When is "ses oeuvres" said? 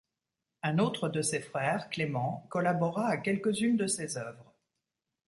3.85-4.55